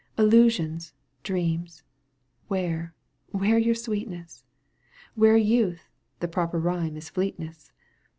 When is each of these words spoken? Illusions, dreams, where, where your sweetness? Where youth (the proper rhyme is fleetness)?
Illusions, 0.17 0.95
dreams, 1.21 1.83
where, 2.47 2.95
where 3.29 3.59
your 3.59 3.75
sweetness? 3.75 4.43
Where 5.13 5.37
youth 5.37 5.91
(the 6.21 6.27
proper 6.27 6.57
rhyme 6.59 6.97
is 6.97 7.07
fleetness)? 7.07 7.71